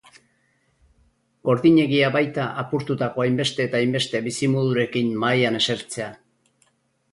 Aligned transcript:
Gordinegia 1.49 2.09
baita 2.15 2.47
apurtutako 2.63 3.25
hainbeste 3.25 3.67
eta 3.69 3.81
hainbeste 3.83 4.23
bizimodurekin 4.31 5.15
mahaian 5.27 5.63
esertzea. 5.63 6.11